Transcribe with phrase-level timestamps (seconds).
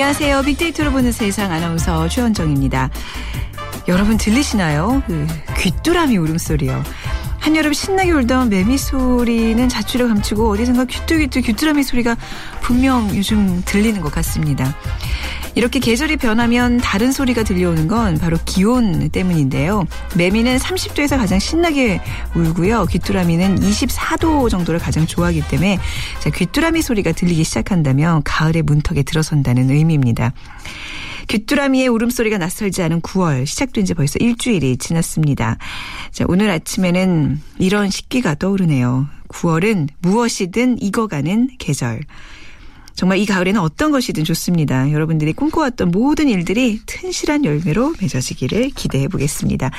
[0.00, 0.40] 안녕하세요.
[0.44, 2.88] 빅데이터로 보는 세상 아나운서 최원정입니다.
[3.86, 5.02] 여러분 들리시나요?
[5.06, 5.26] 그
[5.58, 6.82] 귀뚜라미 울음소리요.
[7.38, 12.16] 한여름 신나게 울던 매미 소리는 자취를 감추고 어디선가 귀뚜귀뚜 귀뚜라미 소리가
[12.62, 14.74] 분명 요즘 들리는 것 같습니다.
[15.54, 19.84] 이렇게 계절이 변하면 다른 소리가 들려오는 건 바로 기온 때문인데요.
[20.16, 22.00] 매미는 30도에서 가장 신나게
[22.34, 22.86] 울고요.
[22.86, 25.78] 귀뚜라미는 24도 정도를 가장 좋아하기 때문에
[26.20, 30.32] 자, 귀뚜라미 소리가 들리기 시작한다면 가을의 문턱에 들어선다는 의미입니다.
[31.28, 35.58] 귀뚜라미의 울음소리가 낯설지 않은 9월 시작된 지 벌써 일주일이 지났습니다.
[36.10, 39.06] 자, 오늘 아침에는 이런 식기가 떠오르네요.
[39.28, 42.00] 9월은 무엇이든 익어가는 계절.
[43.00, 44.92] 정말 이 가을에는 어떤 것이든 좋습니다.
[44.92, 49.70] 여러분들이 꿈꿔왔던 모든 일들이 튼실한 열매로 맺어지기를 기대해 보겠습니다.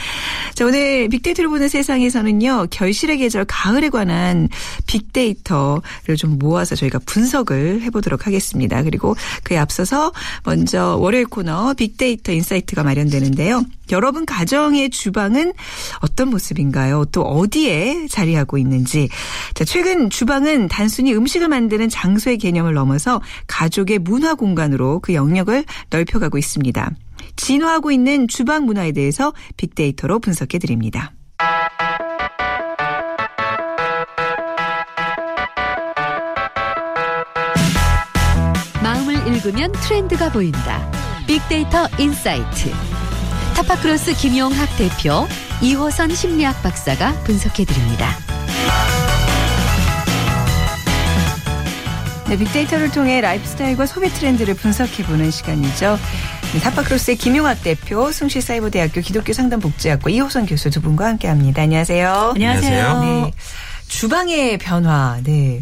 [0.56, 4.50] 자, 오늘 빅데이터를 보는 세상에서는요, 결실의 계절 가을에 관한
[4.88, 8.82] 빅데이터를 좀 모아서 저희가 분석을 해보도록 하겠습니다.
[8.82, 13.64] 그리고 그에 앞서서 먼저 월요일 코너 빅데이터 인사이트가 마련되는데요.
[13.92, 15.54] 여러분 가정의 주방은
[16.00, 17.06] 어떤 모습인가요?
[17.12, 19.10] 또 어디에 자리하고 있는지.
[19.54, 26.38] 자, 최근 주방은 단순히 음식을 만드는 장소의 개념을 넘어서 가족의 문화 공간으로 그 영역을 넓혀가고
[26.38, 26.92] 있습니다.
[27.36, 31.14] 진화하고 있는 주방 문화에 대해서 빅데이터로 분석해 드립니다.
[38.84, 40.92] 마음을 읽으면 트렌드가 보인다.
[41.28, 42.72] 빅데이터 인사이트.
[43.56, 45.28] 타파크로스 김용학 대표,
[45.62, 48.18] 이호선 심리학 박사가 분석해 드립니다.
[52.28, 56.00] 네, 빅데이터를 통해 라이프스타일과 소비 트렌드를 분석해보는 시간이죠.
[56.54, 61.62] 네, 타파크로스의 김용학 대표, 숭실사이버대학교 기독교 상담복지학과 이호선 교수 두 분과 함께합니다.
[61.62, 62.32] 안녕하세요.
[62.36, 63.02] 안녕하세요.
[63.02, 63.32] 네.
[63.92, 65.62] 주방의 변화, 네.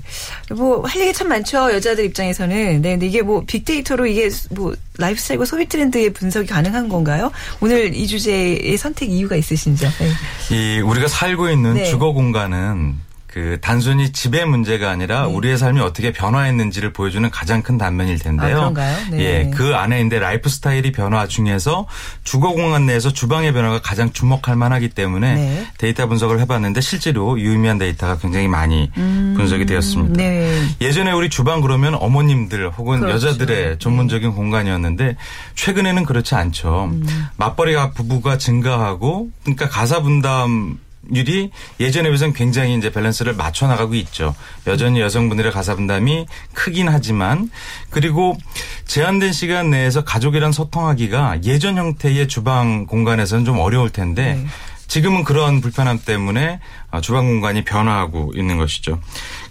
[0.51, 1.73] 뭐, 할 얘기 참 많죠.
[1.73, 2.81] 여자들 입장에서는.
[2.81, 2.91] 네.
[2.91, 7.31] 근데 이게 뭐, 빅데이터로 이게 뭐, 라이프 스타일과 소비 트렌드의 분석이 가능한 건가요?
[7.59, 9.89] 오늘 이 주제의 선택 이유가 있으시죠?
[9.97, 10.55] 네.
[10.55, 11.85] 이, 우리가 살고 있는 네.
[11.85, 15.33] 주거 공간은 그 단순히 집의 문제가 아니라 네.
[15.33, 18.55] 우리의 삶이 어떻게 변화했는지를 보여주는 가장 큰 단면일 텐데요.
[18.57, 18.97] 아, 그런가요?
[19.11, 19.19] 네.
[19.19, 21.85] 예, 그 안에 있는데 라이프 스타일의 변화 중에서
[22.23, 25.67] 주거 공간 내에서 주방의 변화가 가장 주목할 만하기 때문에 네.
[25.77, 30.17] 데이터 분석을 해봤는데 실제로 유의미한 데이터가 굉장히 많이 분석이 되었습니다.
[30.17, 30.63] 네.
[30.81, 33.27] 예전에 우리 주방 그러면 어머님들 혹은 그렇죠.
[33.27, 35.17] 여자들의 전문적인 공간이었는데
[35.53, 36.91] 최근에는 그렇지 않죠.
[37.37, 40.79] 맞벌이 부부가 증가하고 그러니까 가사 분담
[41.13, 44.35] 율이 예전에 비해서는 굉장히 이제 밸런스를 맞춰 나가고 있죠.
[44.67, 47.49] 여전히 여성분들의 가사 분담이 크긴 하지만
[47.89, 48.37] 그리고
[48.85, 54.45] 제한된 시간 내에서 가족이랑 소통하기가 예전 형태의 주방 공간에서는 좀 어려울 텐데 네.
[54.89, 56.59] 지금은 그런 불편함 때문에
[56.89, 58.99] 어, 주방 공간이 변화하고 있는 것이죠.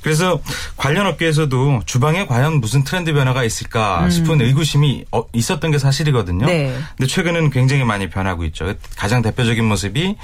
[0.03, 0.41] 그래서
[0.77, 6.45] 관련 업계에서도 주방에 과연 무슨 트렌드 변화가 있을까 싶은 의구심이 어, 있었던 게 사실이거든요.
[6.45, 6.47] 음.
[6.47, 6.77] 네.
[6.97, 8.75] 근데 최근에는 굉장히 많이 변하고 있죠.
[8.97, 10.17] 가장 대표적인 모습이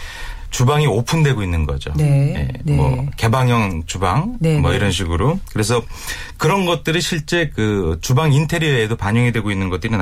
[0.55, 1.93] 주방이 오픈되고 있는 거죠.
[1.97, 2.33] 네.
[2.37, 2.77] 예, 네.
[2.77, 4.77] 뭐 개방형 주방 네, 뭐 네.
[4.77, 5.83] 이런 식으로 그래서
[6.37, 9.93] 그런 것들이 실제 그 주방 인테리어에도 반영이 되고 있는 것들이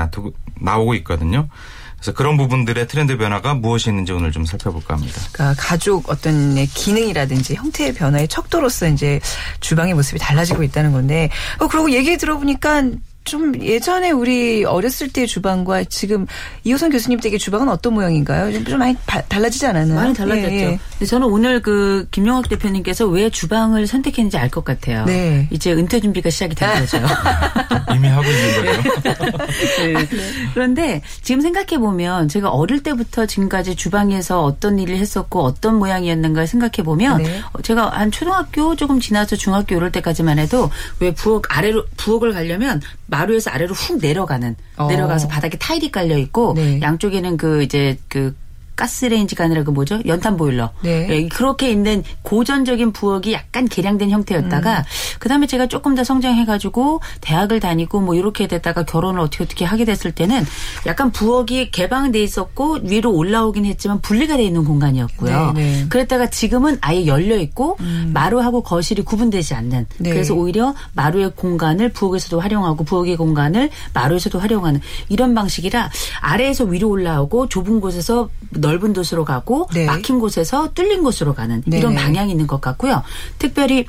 [0.61, 1.49] 나오고 있거든요.
[1.97, 5.23] 그래서 그런 부분들의 트렌드 변화가 무엇이 있는지 오늘 좀 살펴볼까 합니다.
[5.33, 9.21] 그러니까 가족 어떤 네, 기능이라든지 형태의 변화의 척도로서 이제
[9.61, 11.31] 주방의 모습이 달라지고 있다는 건데,
[11.61, 12.91] 어, 그러고 얘기 들어보니까
[13.25, 16.27] 좀 예전에 우리 어렸을 때의 주방과 지금
[16.65, 18.53] 이호선 교수님 댁의 주방은 어떤 모양인가요?
[18.53, 19.95] 좀- 좀 많이 바- 달라지지 않았나요?
[20.01, 20.49] 많이 달라졌죠.
[20.53, 21.05] 예, 예.
[21.07, 25.05] 저는 오늘 그 김용학 대표님께서 왜 주방을 선택했는지 알 것 같아요.
[25.07, 25.47] 네.
[25.51, 26.99] 이제 은퇴 준비가 시작이 된 거죠.
[27.95, 29.39] 이미 하고 있는 거죠.
[29.83, 30.09] 네.
[30.53, 36.83] 그런데 지금 생각해 보면 제가 어릴 때부터 지금까지 주방에서 어떤 일을 했었고 어떤 모양이었는가 생각해
[36.85, 37.41] 보면 네.
[37.63, 42.81] 제가 한 초등학교 조금 지나서 중학교 이럴 때까지만 해도 왜 부엌 아래로 부엌을 가려면
[43.13, 44.87] 마루에서 아래로 훅 내려가는 어.
[44.89, 46.81] 내려가서 바닥에 타일이 깔려 있고 네.
[46.81, 48.35] 양쪽에는 그 이제 그
[48.83, 50.01] 가스레인지가 아니라 그 뭐죠?
[50.07, 50.71] 연탄 보일러.
[50.83, 51.07] 네.
[51.09, 54.85] 예, 그렇게 있는 고전적인 부엌이 약간 개량된 형태였다가 음.
[55.21, 59.85] 그다음에 제가 조금 더 성장해 가지고 대학을 다니고 뭐 이렇게 됐다가 결혼을 어떻게 어떻게 하게
[59.85, 60.45] 됐을 때는
[60.87, 65.53] 약간 부엌이 개방돼 있었고 위로 올라오긴 했지만 분리가 돼 있는 공간이었고요.
[65.53, 65.87] 네, 네.
[65.89, 67.79] 그랬다가 지금은 아예 열려 있고
[68.13, 70.11] 마루하고 거실이 구분되지 않는 네.
[70.11, 75.91] 그래서 오히려 마루의 공간을 부엌에서도 활용하고 부엌의 공간을 마루에서도 활용하는 이런 방식이라
[76.21, 79.87] 아래에서 위로 올라오고 좁은 곳에서 넓은 곳으로 가고 네.
[79.87, 81.79] 막힌 곳에서 뚫린 곳으로 가는 네.
[81.79, 83.03] 이런 방향이 있는 것 같고요.
[83.39, 83.87] 특별히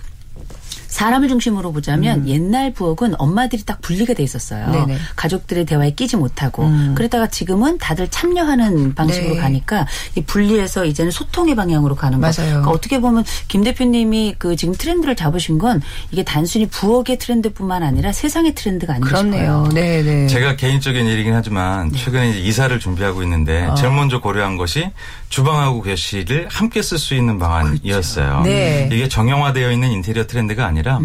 [0.93, 4.67] 사람을 중심으로 보자면 옛날 부엌은 엄마들이 딱 분리가 돼 있었어요.
[4.67, 4.71] 음.
[4.71, 4.97] 네네.
[5.15, 6.93] 가족들의 대화에 끼지 못하고 음.
[6.95, 9.39] 그러다가 지금은 다들 참여하는 방식으로 네.
[9.39, 12.27] 가니까 이 분리해서 이제는 소통의 방향으로 가는 거.
[12.27, 12.49] 맞아요.
[12.49, 15.81] 그러니까 어떻게 보면 김 대표님이 그 지금 트렌드를 잡으신 건
[16.11, 19.65] 이게 단순히 부엌의 트렌드뿐만 아니라 세상의 트렌드가 아닌가 그렇네요.
[19.65, 19.69] 싶어요.
[19.73, 20.27] 네, 네.
[20.27, 23.73] 제가 개인적인 일이긴 하지만 최근에 이제 이사를 준비하고 있는데 어.
[23.73, 24.91] 제일 먼저 고려한 것이
[25.33, 28.41] 주방하고 거실을 함께 쓸 수 있는 방안이었어요.
[28.43, 28.87] 네.
[28.91, 30.99] 이게 정형화되어 있는 인테리어 트렌드가 아니라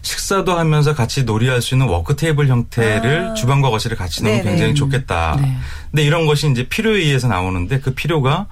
[0.00, 4.24] 식사도 하면서 같이 놀이할 수 있는 work 테이블 형태를 주방과 거실을 같이 아.
[4.24, 4.44] 네네.
[4.44, 5.36] 굉장히 좋겠다.
[5.42, 5.58] 네.
[5.90, 8.46] 근데 이런 것이 이제 필요에 의해서 나오는데 그 필요가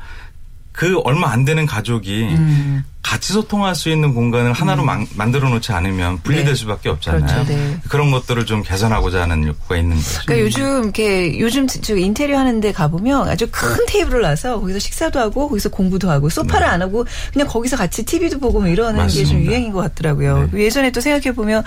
[0.72, 2.84] 그 얼마 안 되는 가족이 음.
[3.08, 6.54] 같이 소통할 수 있는 공간을 하나로 만, 만들어 놓지 않으면 분리될 네.
[6.54, 7.24] 수밖에 없잖아요.
[7.24, 7.78] 그렇죠, 네.
[7.88, 10.20] 그런 것들을 좀 개선하고자 하는 욕구가 있는 거죠.
[10.26, 15.48] 그러니까 요즘 이렇게 요즘 저 인테리어 하는데 가보면 아주 큰 테이블을 놔서 거기서 식사도 하고
[15.48, 19.44] 거기서 공부도 하고 소파를 안 하고 그냥 거기서 같이 TV도 보고 뭐 이러는 게좀 네.
[19.46, 20.50] 유행인 것 같더라고요.
[20.52, 21.64] 예전에 또 생각해 보면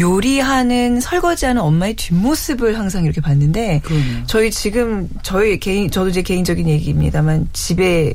[0.00, 4.24] 요리하는 설거지하는 엄마의 뒷모습을 항상 이렇게 봤는데 그러네요.
[4.26, 8.14] 저희 지금 저희 개인 저도 제 개인적인 얘기입니다만 집에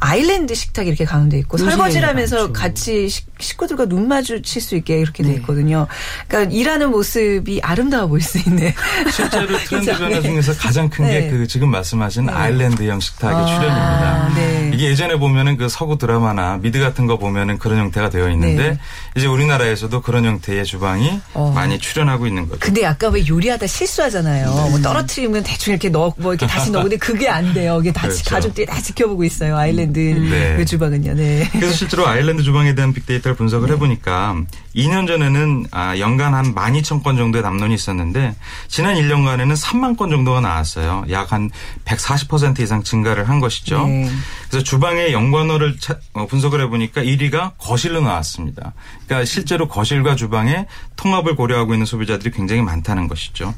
[0.00, 2.52] 아일랜드 식탁이 이렇게 가운데 있고 설거지를 하면서 많죠.
[2.52, 5.34] 같이 식- 식구들과 눈 마주칠 수 있게 이렇게 돼 네.
[5.36, 5.86] 있거든요.
[6.26, 8.72] 그러니까 일하는 모습이 아름다워 보일 수 있는
[9.12, 9.90] 실제로 트렌드?
[9.92, 10.22] 변화 네.
[10.22, 11.30] 중에서 가장 큰게 네.
[11.30, 14.32] 그 지금 말씀하신 아일랜드형 식탁의 아, 출현입니다.
[14.36, 14.70] 네.
[14.74, 18.78] 이게 예전에 보면은 그 서구 드라마나 미드 같은 거 보면은 그런 형태가 되어 있는데 네.
[19.16, 21.52] 이제 우리나라에서도 그런 형태의 주방이 어.
[21.54, 22.60] 많이 출현하고 있는 거죠.
[22.60, 24.50] 근데 약간 왜 요리하다 실수하잖아요.
[24.70, 27.78] 뭐 떨어뜨리면 대충 이렇게 넣어 뭐 이렇게 다시 넣고 근데 그게 안 돼요.
[27.80, 28.30] 이게 다 지- 그렇죠.
[28.30, 29.56] 가족들이 다 지켜보고 있어요.
[29.56, 30.56] 아일랜드 네.
[30.56, 31.14] 그 주방은요.
[31.14, 31.48] 네.
[31.52, 34.34] 그래서 실제로 아일랜드 주방에 대한 빅데이터를 분석을 해보니까
[34.74, 38.34] 2년 전에는 아, 연간 한 12,000건 정도의 담론이 있었는데
[38.66, 41.04] 지난 1년간에는 3만 건 정도가 나왔어요.
[41.10, 41.48] 약 한
[41.84, 43.86] 140% 이상 증가를 한 것이죠.
[43.86, 44.08] 네.
[44.48, 48.72] 그래서 주방의 연관어를 차- 어, 분석을 해보니까 1위가 거실로 나왔습니다.
[49.06, 50.66] 그러니까 실제로 거실과 주방의
[50.96, 53.54] 통합을 고려하고 있는 소비자들이 굉장히 많다는 것이죠.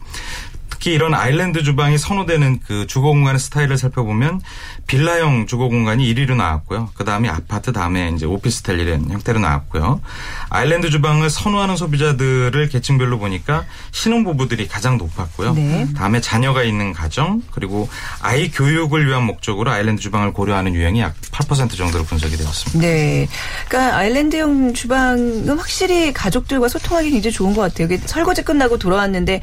[0.71, 4.41] 특히 이런 아일랜드 주방이 선호되는 그 주거 공간의 스타일을 살펴보면
[4.87, 6.91] 빌라형 주거 공간이 1위로 나왔고요.
[6.95, 10.01] 그 다음에 아파트 다음에 이제 오피스텔 이런 형태로 나왔고요.
[10.51, 15.55] 아일랜드 주방을 선호하는 소비자들을 계층별로 보니까 신혼부부들이 가장 높았고요.
[15.55, 15.89] 네.
[15.97, 17.89] 다음에 자녀가 있는 가정 그리고
[18.21, 22.81] 아이 교육을 위한 목적으로 아일랜드 주방을 고려하는 유형이 약 8% 정도로 분석이 되었습니다.
[22.81, 23.29] 네.
[23.69, 27.87] 그러니까 아일랜드형 주방은 확실히 가족들과 소통하기 굉장히 좋은 것 같아요.
[27.87, 29.43] 이게 설거지 끝나고 돌아왔는데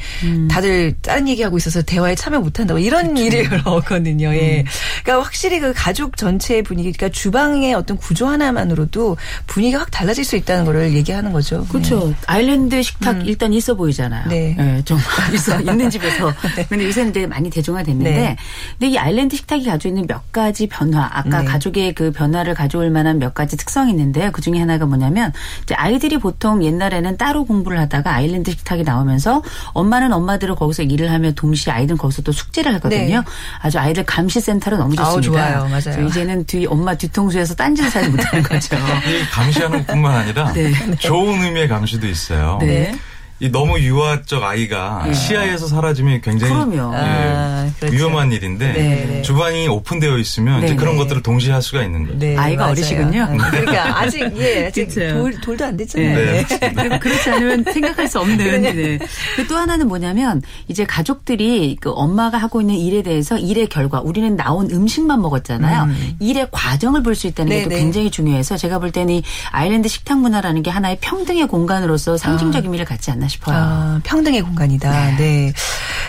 [0.49, 4.33] 다들 다른 얘기하고 있어서 대화에 참여 못한다고 이런 일이 나오거든요.
[4.33, 4.65] 예.
[5.01, 9.15] 그러니까 확실히 그 가족 전체의 분위기, 그러니까 주방의 어떤 구조 하나만으로도
[9.47, 11.65] 분위기가 확 달라질 수 있다는 거를 얘기하는 거죠.
[11.69, 12.13] 그렇죠.
[12.27, 14.27] 아일랜드 식탁 일단 있어 보이잖아요.
[14.27, 14.57] 네.
[14.59, 14.97] 예, 좀
[15.33, 16.33] 있어 있는 집에서.
[16.67, 18.35] 근데 요새는 되게 많이 대중화됐는데, 네.
[18.77, 21.45] 근데 이 아일랜드 식탁이 가지고 있는 몇 가지 변화, 아까 네.
[21.45, 24.31] 가족의 그 변화를 가져올 만한 몇 가지 특성이 있는데요.
[24.33, 25.31] 그 중에 하나가 뭐냐면
[25.63, 31.31] 이제 아이들이 보통 옛날에는 따로 공부를 하다가 아일랜드 식탁이 나오면서 엄마는 엄마들을 거기서 일을 하며
[31.31, 33.19] 동시에 아이들은 거기서 또 숙제를 하거든요.
[33.19, 33.23] 네.
[33.61, 35.51] 아주 아이들 감시 센터로 너무 아우, 좋습니다.
[35.55, 35.69] 좋아요.
[35.69, 36.07] 맞아요.
[36.07, 38.75] 이제는 뒤 엄마 뒤통수에서 딴짓을 하지 못하는 거죠.
[39.07, 40.71] 이 감시하는 것뿐만 아니라 네.
[40.99, 42.57] 좋은 의미의 감시도 있어요.
[42.61, 42.95] 네.
[43.41, 46.53] 이 너무 유아적 아이가 시야에서 사라지면 굉장히.
[46.73, 47.93] 예, 아, 그렇죠.
[47.95, 49.21] 위험한 일인데 네, 네.
[49.23, 51.01] 주방이 오픈되어 있으면 이제 네, 그런 네.
[51.03, 52.17] 것들을 동시에 할 수가 있는 거죠.
[52.17, 52.71] 네, 아이가 맞아요.
[52.71, 53.27] 어리시군요.
[53.31, 54.87] 음, 그러니까 아직 예, 아직.
[54.87, 56.15] 돌, 돌도 안 됐잖아요.
[56.15, 56.45] 네.
[56.47, 56.89] 네.
[56.89, 58.61] 그- 그렇지 않으면 생각할 수 없는.
[58.61, 58.99] 네.
[59.35, 64.71] 그또 하나는 뭐냐면 이제 가족들이 그 엄마가 하고 있는 일에 대해서 일의 결과 우리는 나온
[64.71, 65.89] 음식만 먹었잖아요.
[66.21, 67.81] 일의 과정을 볼 수 있다는 게또 네네.
[67.81, 72.83] 굉장히 중요해서 제가 볼 때는 이 아일랜드 식탁 문화라는 게 하나의 평등의 공간으로서 상징적 의미를
[72.85, 73.55] 갖지 않나 싶어요.
[73.57, 75.17] 아, 평등의 공간이다.
[75.17, 75.53] 네.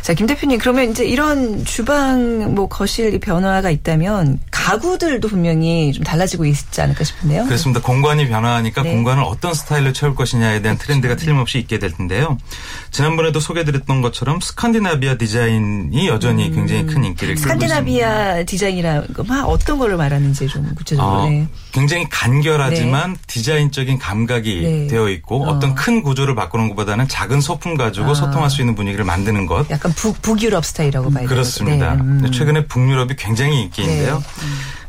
[0.03, 6.45] 자, 김 대표님, 그러면 이제 이런 주방, 뭐, 거실 변화가 있다면 가구들도 분명히 좀 달라지고
[6.45, 7.45] 있지 않을까 싶은데요.
[7.45, 7.81] 그렇습니다.
[7.81, 8.93] 공간이 변화하니까 네.
[8.93, 12.39] 공간을 어떤 스타일로 채울 것이냐에 대한 트렌드가 틀림없이 있게 될 텐데요.
[12.91, 17.55] 지난번에도 소개드렸던 것처럼 스칸디나비아 디자인이 여전히 굉장히 큰 인기를 끌고 있습니다.
[17.67, 19.07] 스칸디나비아 디자인이라는
[19.47, 21.17] 어떤 거를 말하는지 좀 구체적으로.
[21.23, 21.47] 어, 네.
[21.73, 24.87] 굉장히 간결하지만 디자인적인 감각이 네.
[24.89, 25.51] 되어 있고 어.
[25.51, 25.59] 어.
[25.59, 28.15] 떤 큰 구조를 바꾸는 것보다는 작은 소품 가지고 아.
[28.15, 29.69] 소통할 수 있는 분위기를 만드는 것.
[29.71, 31.29] 약간 북, 북유럽 스타일이라고 봐야 되죠.
[31.29, 31.95] 그렇습니다.
[31.95, 32.01] 네.
[32.03, 32.31] 음.
[32.33, 34.23] 최근에 북유럽이 굉장히 인기인데요.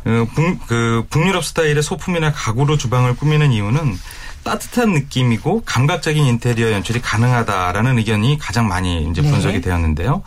[0.05, 3.97] 어, 북, 그 북유럽 스타일의 소품이나 가구로 주방을 꾸미는 이유는
[4.43, 9.29] 따뜻한 느낌이고 감각적인 인테리어 연출이 가능하다라는 의견이 가장 많이 이제 네.
[9.29, 10.23] 분석이 되었는데요.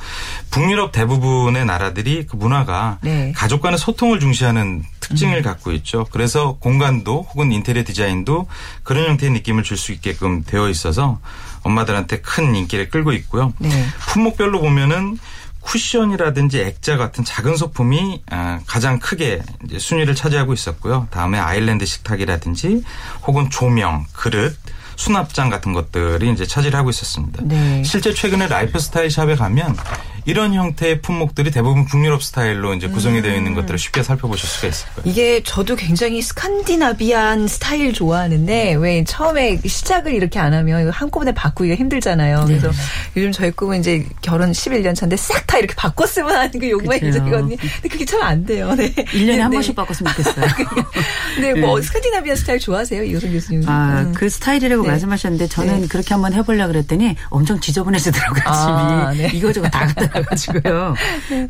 [0.50, 3.28] 북유럽 대부분의 나라들이 그 문화가 네.
[3.28, 3.32] 음.
[3.34, 6.06] 가족 간의 소통을 중시하는 특징을 갖고 있죠.
[6.10, 8.46] 그래서 공간도 혹은 인테리어 디자인도
[8.82, 11.18] 그런 형태의 느낌을 줄 수 있게끔 되어 있어서
[11.62, 13.52] 엄마들한테 큰 인기를 끌고 있고요.
[13.58, 13.86] 네.
[14.08, 15.18] 품목별로 보면은
[15.60, 21.08] 쿠션이라든지 액자 같은 작은 소품이 아, 가장 크게 이제 순위를 차지하고 있었고요.
[21.10, 22.82] 다음에 아일랜드 식탁이라든지
[23.26, 24.56] 혹은 조명, 그릇,
[24.96, 27.42] 수납장 같은 것들이 이제 차지를 하고 있었습니다.
[27.44, 27.82] 네.
[27.84, 29.76] 실제 최근에 라이프 스타일 샵에 가면
[30.24, 34.86] 이런 형태의 품목들이 대부분 북유럽 스타일로 이제 구성이 되어 있는 것들을 쉽게 살펴보실 수가 있을
[34.94, 35.10] 거예요.
[35.10, 41.74] 이게 저도 굉장히 Scandinavian 스타일 좋아하는데 왜 처음에 시작을 이렇게 안 하면 이거 한꺼번에 바꾸기가
[41.76, 42.44] 힘들잖아요.
[42.44, 42.58] 네.
[42.58, 42.70] 그래서
[43.16, 47.18] 요즘 저희 꿈은 이제 결혼 11년 차인데 싹 다 이렇게 바꿨으면 하는 게 욕망이 그쵸.
[47.18, 47.56] 있거든요.
[47.56, 48.72] 근데 그게 참 안 돼요.
[48.76, 48.92] 네.
[48.92, 49.56] 1년에 한 네.
[49.56, 50.46] 번씩 바꿨으면 좋겠어요.
[51.40, 53.68] 네, 뭐 Scandinavian 스타일 좋아하세요, 이호선 교수님?
[53.68, 54.12] 아, 음.
[54.14, 54.90] 그 스타일이라고 네.
[54.90, 55.86] 말씀하셨는데 저는 네.
[55.88, 59.22] 그렇게 한번 해보려고 그랬더니 엄청 지저분해지더라고요, 아, 집이.
[59.22, 59.30] 네.
[59.38, 60.94] 이거저거 다 갖다 놔 가지고요.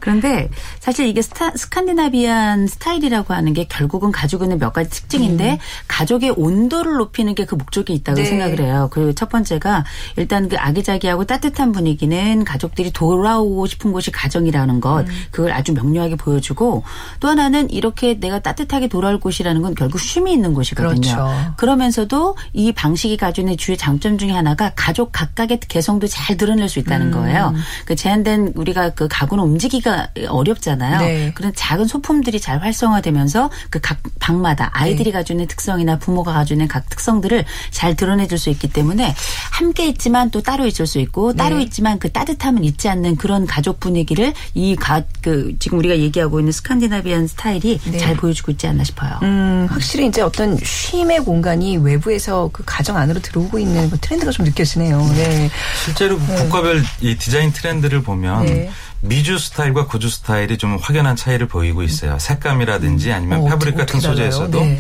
[0.01, 0.49] 그런데
[0.79, 6.95] 사실 이게 스타, Scandinavian 스타일이라고 하는 게 결국은 가지고 있는 몇 가지 특징인데 가족의 온도를
[6.97, 8.25] 높이는 게 그 목적이 있다고 네.
[8.25, 8.89] 생각을 해요.
[8.93, 9.85] 그 첫 번째가
[10.17, 16.85] 일단 그 아기자기하고 따뜻한 분위기는 가족들이 돌아오고 싶은 곳이 가정이라는 것 그걸 아주 명료하게 보여주고
[17.19, 21.01] 또 하나는 이렇게 내가 따뜻하게 돌아올 곳이라는 건 결국 쉼이 있는 곳이거든요.
[21.01, 21.55] 그렇죠.
[21.57, 26.79] 그러면서도 이 방식이 가지고 있는 주요 장점 중에 하나가 가족 각각의 개성도 잘 드러낼 수
[26.79, 27.11] 있다는 음.
[27.13, 27.53] 거예요.
[27.85, 30.99] 그 제한된 우리가 그 가구는 움직이기가 어렵잖아요.
[31.01, 31.33] 네.
[31.35, 35.13] 그런 작은 소품들이 잘 활성화되면서 그 각 방마다 아이들이 네.
[35.13, 39.15] 가지고 있는 특성이나 부모가 가지고 있는 각 특성들을 잘 드러내줄 수 있기 때문에
[39.51, 41.63] 함께 있지만 또 따로 있을 수 있고 따로 네.
[41.65, 46.51] 있지만 그 따뜻함은 잊지 않는 그런 가족 분위기를 이 가 그 지금 우리가 얘기하고 있는
[46.53, 47.99] Scandinavian 스타일이 네.
[47.99, 49.19] 잘 보여주고 있지 않나 싶어요.
[49.23, 54.47] 음, 확실히 이제 어떤 쉼의 공간이 외부에서 그 가정 안으로 들어오고 있는 그 트렌드가 좀
[54.47, 54.99] 느껴지네요.
[55.15, 55.51] 네.
[55.85, 58.71] 실제로 국가별 이 디자인 트렌드를 보면 네.
[59.01, 62.19] 미주 스타일과 구주 스타일이 좀 확연한 차이를 보이고 있어요.
[62.19, 64.01] 색감이라든지 아니면 어, 패브릭 같은?
[64.01, 64.79] 소재에서도 네.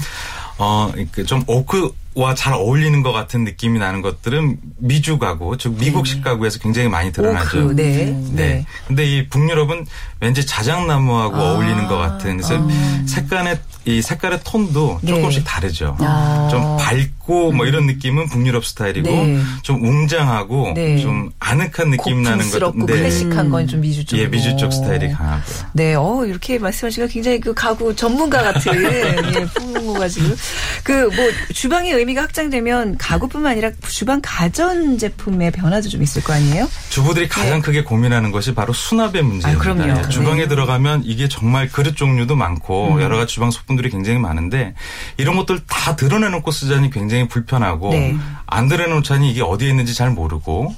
[0.58, 0.92] 어,
[1.26, 6.88] 좀 오크 와잘 어울리는 것 같은 느낌이 나는 것들은 미주 가구, 즉 미국식 가구에서 굉장히
[6.88, 7.64] 많이 드러나죠.
[7.66, 8.06] 오크, 네.
[8.06, 8.32] 네.
[8.32, 8.66] 네.
[8.88, 9.86] 근데 이 북유럽은
[10.20, 11.52] 왠지 자작나무하고 아.
[11.52, 12.60] 어울리는 것 같은 그래서
[13.06, 15.12] 색깔의 이 색깔의 톤도 네.
[15.14, 15.96] 조금씩 다르죠.
[16.00, 16.48] 아.
[16.50, 19.40] 좀 밝고 뭐 이런 느낌은 북유럽 스타일이고 네.
[19.62, 20.98] 좀 웅장하고 네.
[20.98, 22.74] 좀 아늑한 느낌 나는 것.
[22.76, 22.86] 네.
[22.86, 24.18] 클래식한 건 좀 미주 쪽.
[24.18, 25.54] 예, 미주 쪽 스타일이 강하고요.
[25.74, 30.34] 네, 어, 이렇게 말씀하시니까 굉장히 그 가구 전문가 같은, 예, 풍모가 지금.
[30.82, 36.68] 그, 뭐, 주방의 의미가 확장되면 가구뿐만 아니라 주방 가전 제품의 변화도 좀 있을 거 아니에요?
[36.90, 39.48] 주부들이 가장 크게 고민하는 것이 바로 수납의 문제입니다.
[39.48, 39.54] 네.
[39.54, 39.98] 아, 그럼요.
[40.04, 40.48] 예, 주방에 네.
[40.48, 44.74] 들어가면 이게 정말 그릇 종류도 많고 여러 가지 주방 소품들이 굉장히 많은데
[45.16, 48.16] 이런 것들 다 드러내놓고 쓰자니 굉장히 불편하고 네.
[48.46, 50.74] 안 드러내놓자니 이게 어디에 있는지 잘 모르고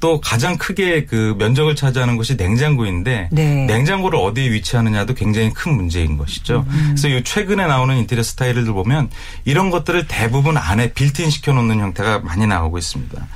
[0.00, 3.66] 또 가장 크게 그 면적을 차지하는 것이 냉장고인데 네.
[3.66, 6.64] 냉장고를 어디에 위치하느냐도 굉장히 큰 문제인 것이죠.
[6.86, 9.10] 그래서 이 최근에 나오는 인테리어 스타일을 보면
[9.44, 13.26] 이런 것들을 대부분 안에 빌트인 시켜놓는 형태가 많이 나오고 있습니다.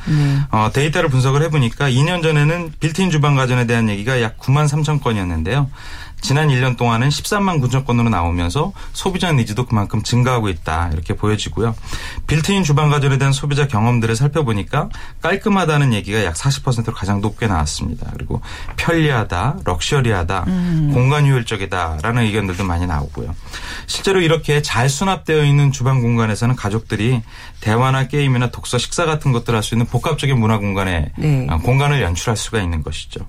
[0.51, 5.71] 어, 데이터를 분석을 해보니까 2년 전에는 빌트인 주방 가전에 대한 얘기가 약 9만 3천 건이었는데요.
[6.25, 11.75] 지난 1년 동안은 13만 9천 건으로 나오면서 소비자 needs도 그만큼 증가하고 있다 이렇게 보여지고요.
[12.27, 14.89] 빌트인 주방 가전에 대한 소비자 경험들을 살펴보니까
[15.21, 18.11] 깔끔하다는 얘기가 약 40%로 가장 높게 나왔습니다.
[18.15, 18.41] 그리고
[18.77, 20.45] 편리하다, 럭셔리하다,
[20.95, 23.35] 공간 효율적이다라는 의견들도 많이 나오고요.
[23.87, 27.21] 실제로 이렇게 잘 수납되어 있는 주방 공간에서는 가족들이
[27.61, 31.47] 대화나 게임이나 독서, 식사 같은 것들 을 할 수 있는 복합적인 문화 공간에 네.
[31.51, 33.27] 어, 공간을 연출할 수가 있는 것이죠.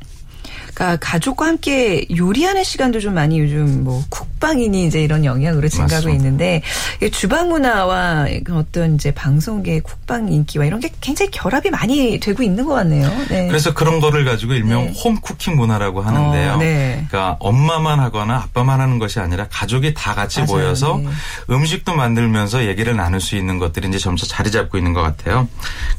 [0.75, 6.17] 그러니까 가족과 함께 요리하는 시간도 좀 많이 요즘 뭐 쿡방이니 이제 이런 영향으로 증가하고 맞습니다.
[6.17, 6.61] 있는데
[7.01, 12.43] 이 주방 문화와 그 어떤 이제 방송계 쿡방 인기와 이런 게 굉장히 결합이 많이 되고
[12.43, 13.09] 있는 것 같네요.
[13.29, 13.47] 네.
[13.47, 14.93] 그래서 그런 거를 가지고 일명 네.
[15.01, 16.51] home cooking 문화라고 하는데요.
[16.51, 17.05] 어, 네.
[17.07, 20.51] 그러니까 엄마만 하거나 아빠만 하는 것이 아니라 가족이 다 같이 맞아요.
[20.51, 21.07] 모여서 네.
[21.49, 25.47] 음식도 만들면서 얘기를 나눌 수 있는 것들이 이제 점차 자리 잡고 있는 것 같아요.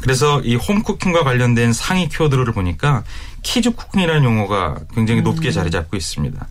[0.03, 3.05] 그래서 이 home cooking과 관련된 상위 키워드를 보니까
[3.43, 5.25] kids cooking이라는 용어가 굉장히 음.
[5.25, 6.47] 높게 자리 잡고 있습니다.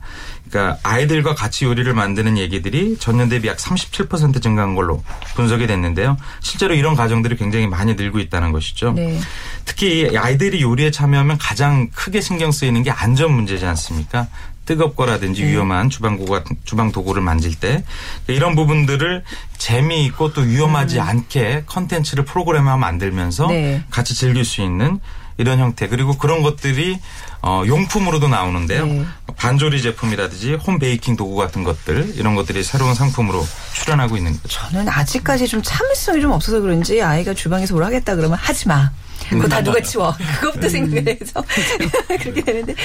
[0.49, 5.03] 그러니까 아이들과 같이 요리를 만드는 얘기들이 전년 대비 약 37% 증가한 걸로
[5.35, 6.17] 분석이 됐는데요.
[6.41, 8.93] 실제로 이런 가정들이 굉장히 많이 늘고 있다는 것이죠.
[8.93, 9.19] 네.
[9.65, 14.27] 특히 이 아이들이 요리에 참여하면 가장 크게 신경 쓰이는 게 안전 문제지 않습니까?
[14.65, 15.51] 뜨겁거라든지 네.
[15.51, 17.83] 위험한 주방 도구 같은 주방 도구를 만질 때
[18.27, 19.23] 이런 부분들을
[19.57, 23.51] 재미있고 또 위험하지 않게 컨텐츠를 프로그램화 만들면서 음.
[23.51, 23.83] 네.
[23.89, 24.99] 같이 즐길 수 있는
[25.37, 26.99] 이런 형태 그리고 그런 것들이
[27.41, 28.85] 어, 용품으로도 나오는데요.
[28.85, 29.05] 네.
[29.35, 34.59] 반조리 제품이라든지 홈 베이킹 도구 같은 것들 이런 것들이 새로운 상품으로 출현하고 있는 거죠.
[34.71, 38.91] 저는 아직까지 좀 참을성이 좀 없어서 그런지 아이가 주방에서 뭘 하겠다 그러면 하지 마.
[39.29, 40.13] 그거 다 누가 치워.
[40.39, 41.43] 그것부터 생각해서
[42.21, 42.75] 그렇게 되는데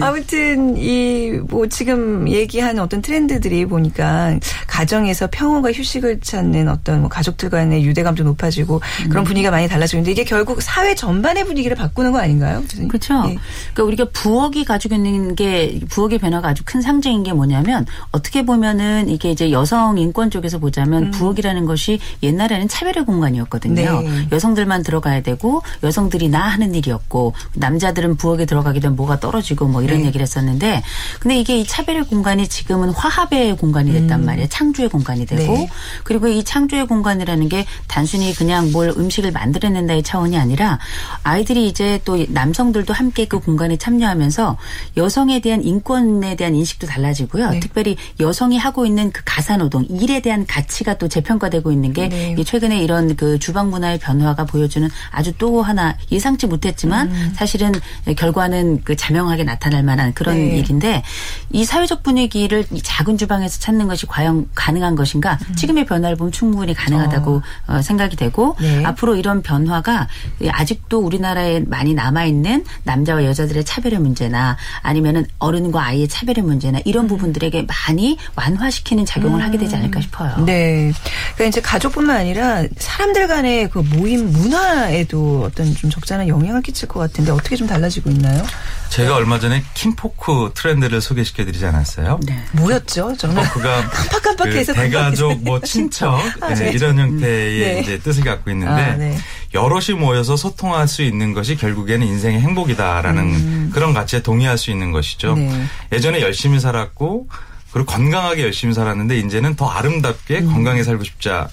[0.00, 7.50] 아무튼 이 뭐 지금 얘기한 어떤 트렌드들이 보니까 가정에서 평온과 휴식을 찾는 어떤 뭐 가족들
[7.50, 12.62] 간의 유대감도 높아지고 그런 분위기가 많이 달라지는데 이게 결국 사회 전반의 분위기를 바꾸는 거 아닌가요?
[12.88, 13.14] 그렇죠.
[13.28, 13.38] 예.
[13.74, 19.08] 그러니까 우리가 부엌이 가지고 있는 게 부엌의 변화가 아주 큰 상징인 게 뭐냐면 어떻게 보면은
[19.08, 24.02] 이게 이제 여성 인권 쪽에서 보자면 부엌이라는 것이 옛날에는 차별의 공간이었거든요.
[24.02, 24.28] 네.
[24.32, 29.98] 여성들만 들어가야 되고 여성들이 나 하는 일이었고 남자들은 부엌에 들어가게 되면 뭐가 떨어지고 뭐 이런
[29.98, 30.06] 네.
[30.06, 30.82] 얘기를 했었는데
[31.18, 34.48] 근데 이게 이 차별의 공간이 지금은 화합의 공간이 됐단 말이에요.
[34.48, 35.68] 창조의 공간이 되고 네.
[36.04, 40.78] 그리고 이 창조의 공간이라는 게 단순히 그냥 뭘 음식을 만들어낸다의 차원이 아니라
[41.24, 44.56] 아이들이 이제 또 남성들도 함께 그 공간에 참여하면서
[44.96, 47.50] 여성에 대한 인권에 대한 인식도 달라지고요.
[47.50, 47.60] 네.
[47.60, 52.36] 특별히 여성이 하고 있는 그 가사노동, 일에 대한 가치가 또 재평가되고 있는 게 네.
[52.38, 55.79] 이 최근에 이런 그 주방 문화의 변화가 보여주는 아주 또 하나
[56.10, 57.32] 예상치 못했지만 음.
[57.34, 57.72] 사실은
[58.16, 60.58] 결과는 그 자명하게 나타날 만한 그런 네.
[60.58, 61.02] 일인데
[61.50, 65.38] 이 사회적 분위기를 이 작은 주방에서 찾는 것이 과연 가능한 것인가?
[65.56, 68.62] 지금의 변화를 보면 충분히 가능하다고 어, 생각이 되고 음.
[68.62, 68.84] 네.
[68.84, 70.08] 앞으로 이런 변화가
[70.48, 76.82] 아직도 우리나라에 많이 남아 있는 남자와 여자들의 차별의 문제나 아니면은 어른과 아이의 차별의 문제나 음.
[76.84, 80.44] 이런 부분들에게 많이 완화시키는 작용을 하게 되지 않을까 싶어요.
[80.44, 80.92] 네.
[81.34, 87.00] 그러니까 이제 가족뿐만 아니라 사람들 간의 그 모임 문화에도 어떤 좀 적잖은 영향을 끼칠 것
[87.00, 88.44] 같은데 어떻게 좀 달라지고 있나요?
[88.90, 92.20] 제가 얼마 전에 kinfolk 트렌드를 소개시켜드리지 않았어요?
[92.26, 92.42] 네.
[92.52, 93.16] 뭐였죠?
[93.16, 96.70] 저는 포크가 깜빡깜빡해서 그 대가족, 뭐 친척 아, 네, 네.
[96.72, 97.80] 이런 형태의 네.
[97.80, 99.16] 이제 뜻을 갖고 있는데 아, 네.
[99.54, 105.34] 여럿이 모여서 소통할 수 있는 것이 결국에는 인생의 행복이다라는 그런 가치에 동의할 수 있는 것이죠.
[105.34, 105.68] 음.
[105.90, 105.96] 네.
[105.96, 107.28] 예전에 열심히 살았고
[107.72, 110.52] 그리고 건강하게 열심히 살았는데 이제는 더 아름답게 음.
[110.52, 111.48] 건강히 살고 싶자.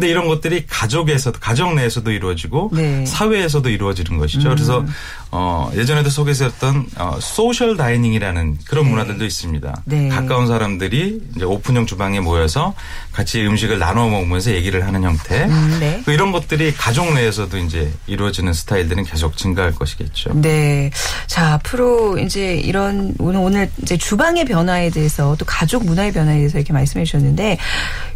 [0.00, 3.00] 근데 이런 것들이 가족에서도 가정 내에서도 이루어지고 네.
[3.00, 3.04] 음.
[3.04, 4.48] 사회에서도 이루어지는 것이죠.
[4.48, 4.82] 그래서
[5.32, 9.82] 어 예전에도 소개했었던 어 social dining이라는 그런 문화들도 있습니다.
[9.84, 10.08] 네.
[10.08, 12.74] 가까운 사람들이 이제 open형 주방에 모여서
[13.12, 15.44] 같이 음식을 나눠 먹으면서 얘기를 하는 형태.
[15.44, 16.02] 음, 네.
[16.04, 20.32] 그 이런 것들이 가족 내에서도 이제 이루어지는 스타일들은 계속 증가할 것이겠죠.
[20.34, 20.90] 네.
[21.26, 26.58] 자, 앞으로 이제 이런 오늘 오늘 이제 주방의 변화에 대해서 또 가족 문화의 변화에 대해서
[26.58, 27.58] 이렇게 말씀해 주셨는데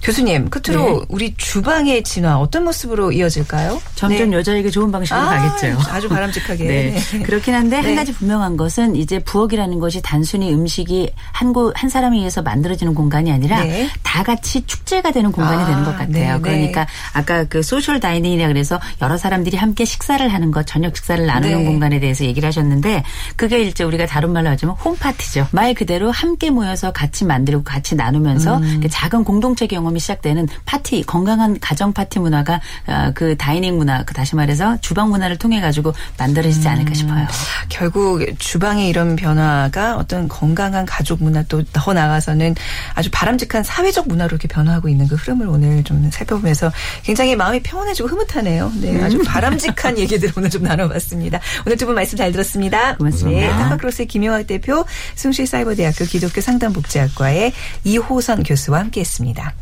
[0.03, 1.07] 교수님, 끝으로 네.
[1.09, 3.81] 우리 주방의 진화 어떤 모습으로 이어질까요?
[3.95, 4.37] 점점 네.
[4.37, 5.79] 여자에게 좋은 방식으로 아, 가겠죠.
[5.91, 6.65] 아주 바람직하게.
[6.65, 7.04] 네.
[7.25, 7.87] 그렇긴 한데 네.
[7.87, 12.95] 한 가지 분명한 것은 이제 부엌이라는 것이 단순히 음식이 한 곳 한 사람에 의해서 만들어지는
[12.95, 13.89] 공간이 아니라 네.
[14.03, 16.09] 다 같이 축제가 되는 공간이 아, 되는 것 같아요.
[16.09, 16.41] 네, 네.
[16.41, 21.59] 그러니까 아까 그 social dining이라 그래서 여러 사람들이 함께 식사를 하는 것, 저녁 식사를 나누는
[21.59, 21.65] 네.
[21.65, 23.05] 공간에 대해서 얘기를 하셨는데
[23.37, 25.49] 그게 이제 우리가 다른 말로 하자면 home party죠.
[25.53, 28.81] 말 그대로 함께 모여서 같이 만들고 같이 나누면서 음.
[28.83, 34.15] 그 작은 공동체 경험이 시작되는 파티, 건강한 가정 파티 문화가 어, 그 dining 문화, 그
[34.15, 36.99] 다시 말해서 주방 문화를 통해 가지고 만들어지지 않을까 음.
[36.99, 37.27] 싶어요.
[37.69, 42.55] 결국 주방의 이런 변화가 어떤 건강한 가족 문화 또 더 나아가서는
[42.95, 46.71] 아주 바람직한 사회적 문화로 이렇게 변화하고 있는 그 흐름을 오늘 좀 살펴보면서
[47.03, 48.71] 굉장히 마음이 평온해지고 흐뭇하네요.
[48.81, 51.41] 네, 아주 바람직한 얘기들 오늘 좀 나눠봤습니다.
[51.67, 52.97] 오늘 두 분 말씀 잘 들었습니다.
[52.97, 53.41] 고맙습니다.
[53.41, 54.85] 네, 타파크로스의 김용학 대표,
[55.17, 57.53] 숭실사이버대학교 기독교 상담복지학과의
[57.85, 59.53] 이호선 교수와 함께했습니다.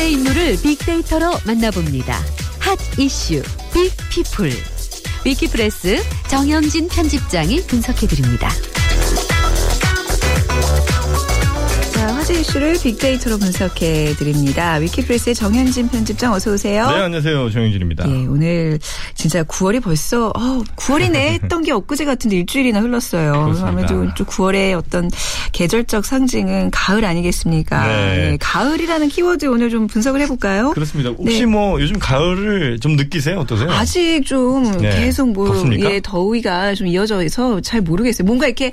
[0.00, 2.18] 화제의 인물을 빅데이터로 만나봅니다.
[2.58, 4.50] hot issue big people
[5.26, 8.50] 위키프레스 정영진 편집장이 분석해드립니다.
[12.30, 14.74] 화제 이슈를 빅데이터로 분석해 드립니다.
[14.76, 16.88] 위키프레스의 정영진 편집장 어서 오세요.
[16.88, 17.50] 네, 안녕하세요.
[17.50, 18.08] 정영진입니다.
[18.08, 18.78] 예, 오늘
[19.16, 23.32] 진짜 9월이 벌써 어, 9월이네 했던 게 엊그제 같은데 일주일이나 흘렀어요.
[23.32, 23.68] 그렇습니다.
[23.68, 25.10] 아무래도 좀 9월의 어떤
[25.50, 27.86] 계절적 상징은 가을 아니겠습니까?
[27.88, 28.30] 네.
[28.32, 30.70] 예, 가을이라는 키워드 오늘 좀 분석을 해볼까요?
[30.70, 31.10] 그렇습니다.
[31.10, 31.46] 혹시 네.
[31.46, 33.40] 뭐 요즘 가을을 좀 느끼세요?
[33.40, 33.70] 어떠세요?
[33.72, 35.00] 아직 좀 네.
[35.00, 35.90] 계속 뭐 덥습니까?
[35.90, 38.24] 예, 더위가 좀 이어져서 잘 모르겠어요.
[38.24, 38.70] 뭔가 이렇게